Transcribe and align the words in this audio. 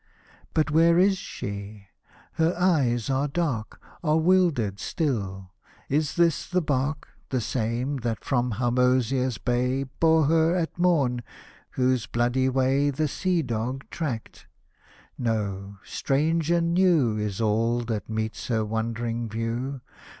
—But 0.55 0.71
where 0.71 0.97
is 0.97 1.15
she?— 1.19 1.85
her 2.39 2.55
eyes 2.57 3.07
are 3.07 3.27
dark, 3.27 3.79
Are 4.03 4.17
wildered 4.17 4.79
still— 4.79 5.51
is 5.89 6.15
this 6.15 6.47
the 6.49 6.59
bark. 6.59 7.09
The 7.29 7.39
same, 7.39 7.97
that 7.97 8.25
from 8.25 8.53
Harmozia's 8.53 9.37
bay 9.37 9.83
Bore 9.83 10.25
her 10.25 10.55
at 10.55 10.79
mom— 10.79 11.21
whose 11.75 12.07
bloody 12.07 12.49
way 12.49 12.89
The 12.89 13.07
sea 13.07 13.43
dog 13.43 13.83
tracked?— 13.91 14.47
no— 15.19 15.75
strange 15.83 16.49
and 16.49 16.73
new 16.73 17.15
Is 17.17 17.39
all 17.39 17.81
that 17.81 18.09
meets 18.09 18.47
her 18.47 18.65
wondering 18.65 19.29
view. 19.29 19.81